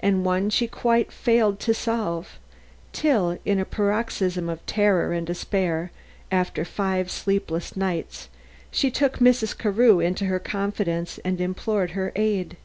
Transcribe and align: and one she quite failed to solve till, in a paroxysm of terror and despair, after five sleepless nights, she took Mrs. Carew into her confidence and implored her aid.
and 0.00 0.22
one 0.22 0.50
she 0.50 0.68
quite 0.68 1.10
failed 1.10 1.58
to 1.58 1.72
solve 1.72 2.38
till, 2.92 3.38
in 3.46 3.58
a 3.58 3.64
paroxysm 3.64 4.50
of 4.50 4.66
terror 4.66 5.14
and 5.14 5.26
despair, 5.26 5.90
after 6.30 6.62
five 6.62 7.10
sleepless 7.10 7.74
nights, 7.74 8.28
she 8.70 8.90
took 8.90 9.16
Mrs. 9.18 9.56
Carew 9.56 9.98
into 9.98 10.26
her 10.26 10.38
confidence 10.38 11.16
and 11.24 11.40
implored 11.40 11.92
her 11.92 12.12
aid. 12.16 12.58